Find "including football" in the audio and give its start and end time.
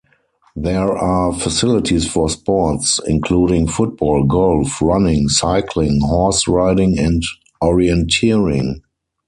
3.05-4.23